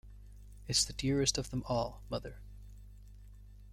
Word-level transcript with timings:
It's 0.67 0.83
the 0.83 0.93
dearest 0.93 1.37
of 1.37 1.51
them 1.51 1.61
all, 1.67 2.01
Mother. 2.09 2.39